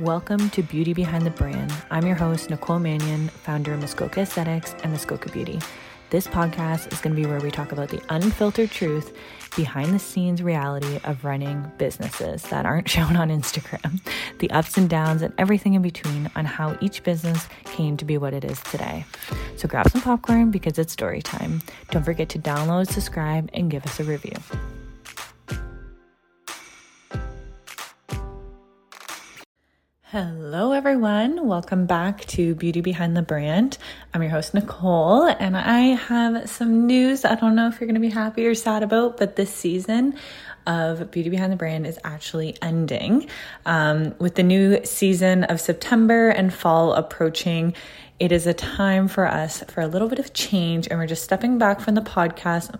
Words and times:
Welcome 0.00 0.48
to 0.50 0.62
Beauty 0.62 0.94
Behind 0.94 1.26
the 1.26 1.30
Brand. 1.30 1.70
I'm 1.90 2.06
your 2.06 2.16
host, 2.16 2.48
Nicole 2.48 2.78
Mannion, 2.78 3.28
founder 3.28 3.74
of 3.74 3.80
Muskoka 3.80 4.22
Aesthetics 4.22 4.74
and 4.82 4.92
Muskoka 4.92 5.30
Beauty. 5.30 5.60
This 6.08 6.26
podcast 6.26 6.90
is 6.90 7.02
going 7.02 7.14
to 7.14 7.20
be 7.20 7.28
where 7.28 7.38
we 7.38 7.50
talk 7.50 7.70
about 7.70 7.90
the 7.90 8.00
unfiltered 8.08 8.70
truth 8.70 9.14
behind 9.56 9.92
the 9.92 9.98
scenes 9.98 10.42
reality 10.42 11.00
of 11.04 11.22
running 11.22 11.70
businesses 11.76 12.40
that 12.44 12.64
aren't 12.64 12.88
shown 12.96 13.14
on 13.14 13.28
Instagram, 13.28 14.00
the 14.38 14.50
ups 14.52 14.78
and 14.78 14.88
downs, 14.88 15.20
and 15.20 15.34
everything 15.36 15.74
in 15.74 15.82
between 15.82 16.30
on 16.34 16.46
how 16.46 16.78
each 16.80 17.02
business 17.02 17.46
came 17.66 17.98
to 17.98 18.06
be 18.06 18.16
what 18.16 18.32
it 18.32 18.42
is 18.42 18.58
today. 18.62 19.04
So 19.56 19.68
grab 19.68 19.90
some 19.90 20.00
popcorn 20.00 20.50
because 20.50 20.78
it's 20.78 20.94
story 20.94 21.20
time. 21.20 21.60
Don't 21.90 22.04
forget 22.04 22.30
to 22.30 22.38
download, 22.38 22.90
subscribe, 22.90 23.50
and 23.52 23.70
give 23.70 23.84
us 23.84 24.00
a 24.00 24.04
review. 24.04 24.32
Hello, 30.12 30.72
everyone. 30.72 31.46
Welcome 31.46 31.86
back 31.86 32.24
to 32.26 32.56
Beauty 32.56 32.80
Behind 32.80 33.16
the 33.16 33.22
Brand. 33.22 33.78
I'm 34.12 34.20
your 34.20 34.32
host, 34.32 34.54
Nicole, 34.54 35.22
and 35.22 35.56
I 35.56 35.94
have 35.94 36.50
some 36.50 36.88
news. 36.88 37.24
I 37.24 37.36
don't 37.36 37.54
know 37.54 37.68
if 37.68 37.78
you're 37.78 37.86
going 37.86 37.94
to 37.94 38.00
be 38.00 38.10
happy 38.10 38.44
or 38.44 38.56
sad 38.56 38.82
about, 38.82 39.18
but 39.18 39.36
this 39.36 39.54
season 39.54 40.16
of 40.66 41.12
Beauty 41.12 41.30
Behind 41.30 41.52
the 41.52 41.56
Brand 41.56 41.86
is 41.86 41.96
actually 42.02 42.56
ending. 42.60 43.28
Um, 43.66 44.16
with 44.18 44.34
the 44.34 44.42
new 44.42 44.84
season 44.84 45.44
of 45.44 45.60
September 45.60 46.30
and 46.30 46.52
fall 46.52 46.92
approaching, 46.94 47.74
it 48.18 48.32
is 48.32 48.48
a 48.48 48.52
time 48.52 49.06
for 49.06 49.28
us 49.28 49.62
for 49.68 49.80
a 49.80 49.86
little 49.86 50.08
bit 50.08 50.18
of 50.18 50.32
change, 50.32 50.88
and 50.88 50.98
we're 50.98 51.06
just 51.06 51.22
stepping 51.22 51.56
back 51.56 51.80
from 51.80 51.94
the 51.94 52.02
podcast 52.02 52.76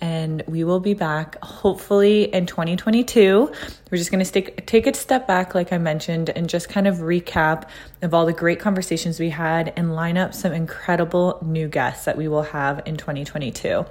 and 0.00 0.42
we 0.46 0.64
will 0.64 0.80
be 0.80 0.94
back 0.94 1.42
hopefully 1.42 2.24
in 2.24 2.46
2022. 2.46 3.50
We're 3.90 3.98
just 3.98 4.10
going 4.10 4.24
to 4.24 4.30
take 4.30 4.66
take 4.66 4.86
a 4.86 4.94
step 4.94 5.26
back 5.26 5.54
like 5.54 5.72
I 5.72 5.78
mentioned 5.78 6.30
and 6.30 6.48
just 6.48 6.68
kind 6.68 6.86
of 6.86 6.96
recap 6.96 7.68
of 8.02 8.12
all 8.12 8.26
the 8.26 8.32
great 8.32 8.60
conversations 8.60 9.18
we 9.18 9.30
had 9.30 9.72
and 9.76 9.94
line 9.94 10.18
up 10.18 10.34
some 10.34 10.52
incredible 10.52 11.38
new 11.42 11.68
guests 11.68 12.04
that 12.04 12.16
we 12.16 12.28
will 12.28 12.42
have 12.42 12.82
in 12.86 12.96
2022. 12.96 13.86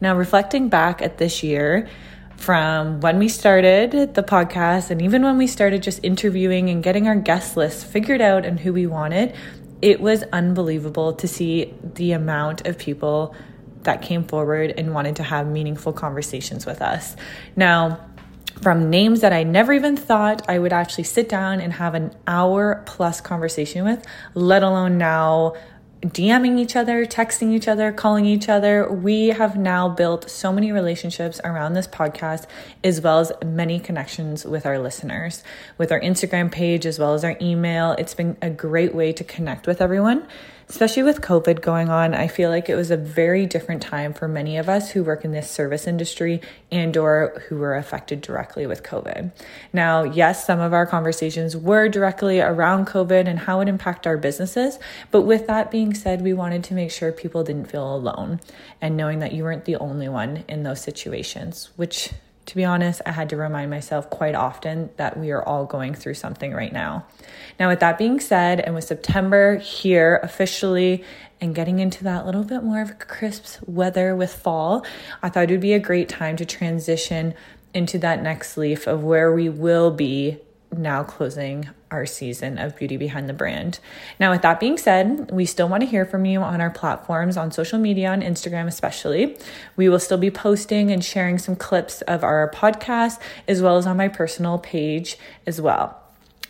Now 0.00 0.16
reflecting 0.16 0.68
back 0.68 1.02
at 1.02 1.18
this 1.18 1.42
year, 1.42 1.88
from 2.36 3.00
when 3.00 3.18
we 3.18 3.28
started 3.28 4.14
the 4.14 4.22
podcast 4.22 4.90
and 4.90 5.00
even 5.00 5.22
when 5.22 5.38
we 5.38 5.46
started 5.46 5.82
just 5.82 6.00
interviewing 6.02 6.70
and 6.70 6.82
getting 6.82 7.06
our 7.06 7.14
guest 7.14 7.56
list 7.56 7.86
figured 7.86 8.20
out 8.20 8.44
and 8.44 8.58
who 8.58 8.72
we 8.72 8.86
wanted, 8.86 9.34
it 9.80 10.00
was 10.00 10.24
unbelievable 10.32 11.12
to 11.12 11.28
see 11.28 11.72
the 11.94 12.12
amount 12.12 12.66
of 12.66 12.78
people 12.78 13.34
that 13.84 14.02
came 14.02 14.24
forward 14.24 14.74
and 14.76 14.94
wanted 14.94 15.16
to 15.16 15.22
have 15.22 15.46
meaningful 15.46 15.92
conversations 15.92 16.66
with 16.66 16.82
us. 16.82 17.16
Now, 17.56 18.00
from 18.60 18.90
names 18.90 19.20
that 19.20 19.32
I 19.32 19.42
never 19.42 19.72
even 19.72 19.96
thought 19.96 20.48
I 20.48 20.58
would 20.58 20.72
actually 20.72 21.04
sit 21.04 21.28
down 21.28 21.60
and 21.60 21.72
have 21.72 21.94
an 21.94 22.14
hour 22.26 22.82
plus 22.86 23.20
conversation 23.20 23.84
with, 23.84 24.06
let 24.34 24.62
alone 24.62 24.98
now 24.98 25.54
DMing 26.02 26.58
each 26.58 26.74
other, 26.74 27.06
texting 27.06 27.52
each 27.52 27.68
other, 27.68 27.92
calling 27.92 28.26
each 28.26 28.48
other. 28.48 28.92
We 28.92 29.28
have 29.28 29.56
now 29.56 29.88
built 29.88 30.28
so 30.28 30.52
many 30.52 30.72
relationships 30.72 31.40
around 31.44 31.74
this 31.74 31.86
podcast, 31.86 32.46
as 32.82 33.00
well 33.00 33.20
as 33.20 33.32
many 33.44 33.78
connections 33.78 34.44
with 34.44 34.66
our 34.66 34.80
listeners, 34.80 35.44
with 35.78 35.92
our 35.92 36.00
Instagram 36.00 36.50
page, 36.50 36.86
as 36.86 36.98
well 36.98 37.14
as 37.14 37.22
our 37.22 37.36
email. 37.40 37.92
It's 37.92 38.14
been 38.14 38.36
a 38.42 38.50
great 38.50 38.96
way 38.96 39.12
to 39.12 39.22
connect 39.22 39.68
with 39.68 39.80
everyone 39.80 40.26
especially 40.68 41.02
with 41.02 41.20
COVID 41.20 41.60
going 41.60 41.88
on, 41.88 42.14
I 42.14 42.26
feel 42.26 42.50
like 42.50 42.68
it 42.68 42.74
was 42.74 42.90
a 42.90 42.96
very 42.96 43.46
different 43.46 43.82
time 43.82 44.12
for 44.12 44.28
many 44.28 44.56
of 44.56 44.68
us 44.68 44.90
who 44.90 45.02
work 45.02 45.24
in 45.24 45.32
this 45.32 45.50
service 45.50 45.86
industry 45.86 46.40
and 46.70 46.96
or 46.96 47.42
who 47.48 47.56
were 47.56 47.76
affected 47.76 48.20
directly 48.20 48.66
with 48.66 48.82
COVID. 48.82 49.32
Now, 49.72 50.02
yes, 50.02 50.46
some 50.46 50.60
of 50.60 50.72
our 50.72 50.86
conversations 50.86 51.56
were 51.56 51.88
directly 51.88 52.40
around 52.40 52.86
COVID 52.86 53.26
and 53.26 53.40
how 53.40 53.60
it 53.60 53.68
impacted 53.68 54.06
our 54.06 54.16
businesses, 54.16 54.78
but 55.10 55.22
with 55.22 55.46
that 55.46 55.70
being 55.70 55.94
said, 55.94 56.22
we 56.22 56.32
wanted 56.32 56.64
to 56.64 56.74
make 56.74 56.90
sure 56.90 57.12
people 57.12 57.44
didn't 57.44 57.70
feel 57.70 57.94
alone 57.94 58.40
and 58.80 58.96
knowing 58.96 59.18
that 59.18 59.32
you 59.32 59.44
weren't 59.44 59.64
the 59.64 59.76
only 59.76 60.08
one 60.08 60.44
in 60.48 60.62
those 60.62 60.80
situations, 60.80 61.70
which 61.76 62.10
to 62.46 62.56
be 62.56 62.64
honest, 62.64 63.00
I 63.06 63.12
had 63.12 63.28
to 63.30 63.36
remind 63.36 63.70
myself 63.70 64.10
quite 64.10 64.34
often 64.34 64.90
that 64.96 65.16
we 65.16 65.30
are 65.30 65.42
all 65.42 65.64
going 65.64 65.94
through 65.94 66.14
something 66.14 66.52
right 66.52 66.72
now. 66.72 67.06
Now, 67.60 67.68
with 67.68 67.80
that 67.80 67.98
being 67.98 68.18
said, 68.18 68.60
and 68.60 68.74
with 68.74 68.84
September 68.84 69.58
here 69.58 70.20
officially 70.22 71.04
and 71.40 71.54
getting 71.54 71.78
into 71.78 72.04
that 72.04 72.26
little 72.26 72.44
bit 72.44 72.62
more 72.62 72.80
of 72.80 72.98
crisp 72.98 73.62
weather 73.66 74.16
with 74.16 74.32
fall, 74.32 74.84
I 75.22 75.28
thought 75.28 75.44
it 75.44 75.50
would 75.50 75.60
be 75.60 75.74
a 75.74 75.78
great 75.78 76.08
time 76.08 76.36
to 76.36 76.44
transition 76.44 77.34
into 77.74 77.98
that 77.98 78.22
next 78.22 78.56
leaf 78.56 78.86
of 78.86 79.04
where 79.04 79.32
we 79.32 79.48
will 79.48 79.90
be 79.90 80.38
now 80.76 81.02
closing 81.02 81.68
our 81.90 82.06
season 82.06 82.58
of 82.58 82.76
Beauty 82.76 82.96
Behind 82.96 83.28
the 83.28 83.34
Brand. 83.34 83.78
Now, 84.18 84.30
with 84.30 84.42
that 84.42 84.60
being 84.60 84.78
said, 84.78 85.30
we 85.30 85.44
still 85.46 85.68
want 85.68 85.82
to 85.82 85.86
hear 85.86 86.04
from 86.04 86.24
you 86.24 86.40
on 86.40 86.60
our 86.60 86.70
platforms, 86.70 87.36
on 87.36 87.52
social 87.52 87.78
media, 87.78 88.10
on 88.10 88.22
Instagram 88.22 88.66
especially. 88.66 89.36
We 89.76 89.88
will 89.88 90.00
still 90.00 90.18
be 90.18 90.30
posting 90.30 90.90
and 90.90 91.04
sharing 91.04 91.38
some 91.38 91.56
clips 91.56 92.02
of 92.02 92.24
our 92.24 92.50
podcast 92.50 93.20
as 93.46 93.62
well 93.62 93.76
as 93.76 93.86
on 93.86 93.96
my 93.96 94.08
personal 94.08 94.58
page 94.58 95.18
as 95.46 95.60
well. 95.60 96.01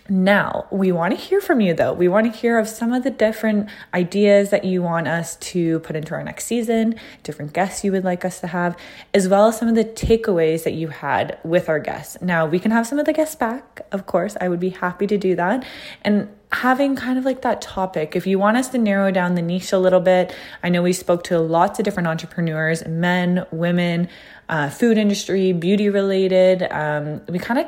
Now, 0.08 0.66
we 0.72 0.90
want 0.90 1.16
to 1.16 1.20
hear 1.20 1.40
from 1.40 1.60
you 1.60 1.74
though. 1.74 1.92
We 1.92 2.08
want 2.08 2.32
to 2.32 2.36
hear 2.36 2.58
of 2.58 2.68
some 2.68 2.92
of 2.92 3.04
the 3.04 3.10
different 3.10 3.68
ideas 3.94 4.50
that 4.50 4.64
you 4.64 4.82
want 4.82 5.06
us 5.06 5.36
to 5.36 5.78
put 5.80 5.94
into 5.94 6.14
our 6.14 6.24
next 6.24 6.46
season, 6.46 6.96
different 7.22 7.52
guests 7.52 7.84
you 7.84 7.92
would 7.92 8.02
like 8.02 8.24
us 8.24 8.40
to 8.40 8.48
have, 8.48 8.76
as 9.14 9.28
well 9.28 9.46
as 9.46 9.58
some 9.58 9.68
of 9.68 9.76
the 9.76 9.84
takeaways 9.84 10.64
that 10.64 10.72
you 10.72 10.88
had 10.88 11.38
with 11.44 11.68
our 11.68 11.78
guests. 11.78 12.20
Now, 12.20 12.46
we 12.46 12.58
can 12.58 12.72
have 12.72 12.86
some 12.86 12.98
of 12.98 13.06
the 13.06 13.12
guests 13.12 13.36
back, 13.36 13.82
of 13.92 14.06
course. 14.06 14.36
I 14.40 14.48
would 14.48 14.60
be 14.60 14.70
happy 14.70 15.06
to 15.06 15.16
do 15.16 15.36
that. 15.36 15.64
And 16.02 16.28
having 16.50 16.96
kind 16.96 17.16
of 17.16 17.24
like 17.24 17.42
that 17.42 17.62
topic, 17.62 18.16
if 18.16 18.26
you 18.26 18.40
want 18.40 18.56
us 18.56 18.68
to 18.70 18.78
narrow 18.78 19.12
down 19.12 19.36
the 19.36 19.42
niche 19.42 19.72
a 19.72 19.78
little 19.78 20.00
bit, 20.00 20.34
I 20.64 20.68
know 20.68 20.82
we 20.82 20.92
spoke 20.92 21.22
to 21.24 21.38
lots 21.38 21.78
of 21.78 21.84
different 21.84 22.08
entrepreneurs, 22.08 22.84
men, 22.86 23.46
women, 23.52 24.08
uh, 24.48 24.68
food 24.68 24.98
industry, 24.98 25.52
beauty 25.52 25.88
related. 25.88 26.64
Um, 26.70 27.22
we 27.28 27.38
kind 27.38 27.60
of 27.60 27.66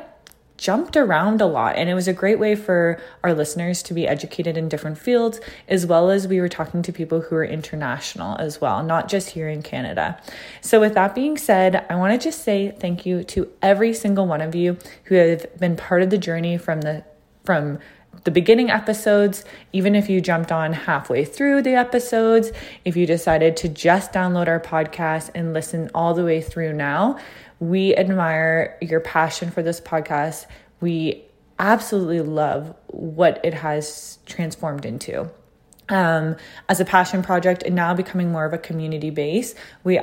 jumped 0.57 0.95
around 0.95 1.41
a 1.41 1.45
lot 1.45 1.75
and 1.75 1.89
it 1.89 1.93
was 1.93 2.07
a 2.07 2.13
great 2.13 2.39
way 2.39 2.55
for 2.55 2.99
our 3.23 3.33
listeners 3.33 3.83
to 3.83 3.93
be 3.93 4.07
educated 4.07 4.57
in 4.57 4.69
different 4.69 4.97
fields 4.97 5.41
as 5.67 5.85
well 5.85 6.09
as 6.09 6.27
we 6.27 6.39
were 6.39 6.47
talking 6.47 6.81
to 6.81 6.93
people 6.93 7.21
who 7.21 7.35
are 7.35 7.43
international 7.43 8.37
as 8.37 8.61
well 8.61 8.81
not 8.83 9.09
just 9.09 9.31
here 9.31 9.49
in 9.49 9.61
Canada. 9.61 10.19
So 10.61 10.79
with 10.79 10.93
that 10.93 11.13
being 11.13 11.37
said, 11.37 11.85
I 11.89 11.95
want 11.95 12.19
to 12.19 12.23
just 12.23 12.43
say 12.43 12.71
thank 12.71 13.05
you 13.05 13.23
to 13.25 13.49
every 13.61 13.93
single 13.93 14.27
one 14.27 14.41
of 14.41 14.55
you 14.55 14.77
who 15.05 15.15
have 15.15 15.59
been 15.59 15.75
part 15.75 16.01
of 16.01 16.09
the 16.09 16.17
journey 16.17 16.57
from 16.57 16.81
the 16.81 17.03
from 17.43 17.79
the 18.23 18.31
beginning 18.31 18.71
episodes, 18.71 19.43
even 19.73 19.93
if 19.93 20.09
you 20.09 20.21
jumped 20.21 20.51
on 20.51 20.73
halfway 20.73 21.25
through 21.25 21.61
the 21.61 21.75
episodes, 21.75 22.51
if 22.83 22.95
you 22.95 23.05
decided 23.05 23.57
to 23.57 23.69
just 23.69 24.13
download 24.13 24.47
our 24.47 24.59
podcast 24.59 25.29
and 25.35 25.53
listen 25.53 25.91
all 25.93 26.13
the 26.13 26.23
way 26.23 26.41
through 26.41 26.73
now, 26.73 27.19
we 27.59 27.95
admire 27.95 28.77
your 28.81 28.99
passion 28.99 29.51
for 29.51 29.61
this 29.61 29.79
podcast. 29.79 30.45
We 30.81 31.23
absolutely 31.59 32.21
love 32.21 32.75
what 32.87 33.39
it 33.43 33.53
has 33.53 34.19
transformed 34.25 34.85
into. 34.85 35.29
Um, 35.87 36.35
as 36.67 36.79
a 36.79 36.85
passion 36.85 37.21
project 37.21 37.63
and 37.63 37.75
now 37.75 37.93
becoming 37.93 38.31
more 38.31 38.45
of 38.45 38.53
a 38.53 38.57
community 38.57 39.11
base, 39.11 39.53
we 39.83 39.99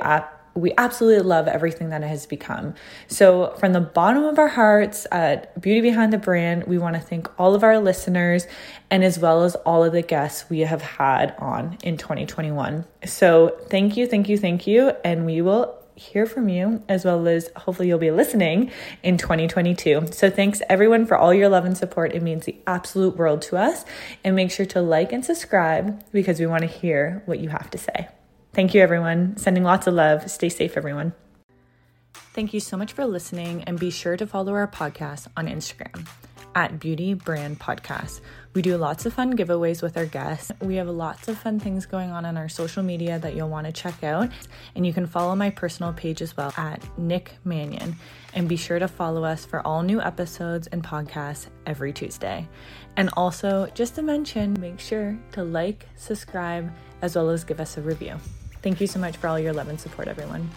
we 0.55 0.71
absolutely 0.77 1.23
love 1.23 1.47
everything 1.47 1.89
that 1.89 2.03
it 2.03 2.07
has 2.07 2.25
become. 2.25 2.75
So, 3.07 3.55
from 3.57 3.73
the 3.73 3.81
bottom 3.81 4.23
of 4.23 4.37
our 4.37 4.47
hearts 4.47 5.07
at 5.11 5.59
Beauty 5.59 5.81
Behind 5.81 6.13
the 6.13 6.17
Brand, 6.17 6.65
we 6.65 6.77
want 6.77 6.95
to 6.95 7.01
thank 7.01 7.27
all 7.39 7.55
of 7.55 7.63
our 7.63 7.79
listeners 7.79 8.45
and 8.91 9.03
as 9.03 9.17
well 9.17 9.43
as 9.43 9.55
all 9.55 9.83
of 9.83 9.93
the 9.93 10.03
guests 10.03 10.49
we 10.49 10.59
have 10.59 10.81
had 10.81 11.33
on 11.39 11.77
in 11.83 11.97
2021. 11.97 12.85
So, 13.05 13.57
thank 13.69 13.97
you, 13.97 14.05
thank 14.05 14.29
you, 14.29 14.37
thank 14.37 14.67
you. 14.67 14.93
And 15.03 15.25
we 15.25 15.41
will 15.41 15.82
hear 15.95 16.25
from 16.25 16.49
you 16.49 16.83
as 16.89 17.05
well 17.05 17.27
as 17.27 17.49
hopefully 17.55 17.87
you'll 17.87 17.99
be 17.99 18.11
listening 18.11 18.71
in 19.03 19.17
2022. 19.17 20.07
So 20.11 20.29
thanks 20.29 20.61
everyone 20.69 21.05
for 21.05 21.17
all 21.17 21.33
your 21.33 21.49
love 21.49 21.65
and 21.65 21.77
support. 21.77 22.13
It 22.13 22.23
means 22.23 22.45
the 22.45 22.55
absolute 22.67 23.15
world 23.15 23.41
to 23.43 23.57
us. 23.57 23.85
And 24.23 24.35
make 24.35 24.51
sure 24.51 24.65
to 24.67 24.81
like 24.81 25.11
and 25.11 25.23
subscribe 25.23 26.03
because 26.11 26.39
we 26.39 26.45
want 26.45 26.61
to 26.61 26.67
hear 26.67 27.21
what 27.25 27.39
you 27.39 27.49
have 27.49 27.69
to 27.71 27.77
say. 27.77 28.07
Thank 28.53 28.73
you 28.73 28.81
everyone. 28.81 29.37
Sending 29.37 29.63
lots 29.63 29.87
of 29.87 29.93
love. 29.93 30.29
Stay 30.29 30.49
safe 30.49 30.77
everyone. 30.77 31.13
Thank 32.13 32.53
you 32.53 32.59
so 32.59 32.77
much 32.77 32.93
for 32.93 33.05
listening 33.05 33.63
and 33.65 33.79
be 33.79 33.91
sure 33.91 34.17
to 34.17 34.25
follow 34.25 34.53
our 34.53 34.67
podcast 34.67 35.27
on 35.37 35.47
Instagram 35.47 36.07
at 36.55 36.79
Beauty 36.79 37.13
Brand 37.13 37.59
Podcast. 37.59 38.21
We 38.53 38.61
do 38.61 38.77
lots 38.77 39.05
of 39.05 39.13
fun 39.13 39.35
giveaways 39.35 39.81
with 39.81 39.97
our 39.97 40.05
guests. 40.05 40.51
We 40.61 40.75
have 40.75 40.87
lots 40.87 41.27
of 41.27 41.37
fun 41.37 41.59
things 41.59 41.85
going 41.85 42.11
on 42.11 42.25
on 42.25 42.37
our 42.37 42.49
social 42.49 42.83
media 42.83 43.17
that 43.19 43.35
you'll 43.35 43.49
want 43.49 43.65
to 43.67 43.73
check 43.73 44.03
out. 44.03 44.29
And 44.75 44.85
you 44.85 44.93
can 44.93 45.07
follow 45.07 45.35
my 45.35 45.49
personal 45.49 45.93
page 45.93 46.21
as 46.21 46.37
well 46.37 46.53
at 46.55 46.81
Nick 46.97 47.35
Mannion. 47.43 47.95
And 48.33 48.47
be 48.47 48.55
sure 48.55 48.79
to 48.79 48.87
follow 48.87 49.23
us 49.23 49.45
for 49.45 49.65
all 49.65 49.81
new 49.81 50.01
episodes 50.01 50.67
and 50.67 50.83
podcasts 50.83 51.47
every 51.65 51.93
Tuesday. 51.93 52.47
And 52.95 53.09
also, 53.17 53.67
just 53.73 53.95
to 53.95 54.01
mention, 54.01 54.55
make 54.59 54.79
sure 54.79 55.17
to 55.31 55.43
like, 55.43 55.87
subscribe, 55.95 56.71
as 57.01 57.15
well 57.15 57.29
as 57.29 57.43
give 57.43 57.59
us 57.59 57.77
a 57.77 57.81
review. 57.81 58.17
Thank 58.61 58.79
you 58.79 58.87
so 58.87 58.99
much 58.99 59.17
for 59.17 59.27
all 59.27 59.39
your 59.39 59.53
love 59.53 59.67
and 59.67 59.79
support, 59.79 60.07
everyone. 60.07 60.49